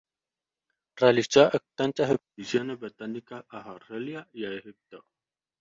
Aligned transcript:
Realizó 0.95 1.43
extensas 1.53 2.09
expediciones 2.09 2.79
botánicas 2.79 3.45
a 3.51 3.59
Argelia, 3.69 4.27
y 4.33 4.45
a 4.45 4.51
Egipto. 4.53 5.05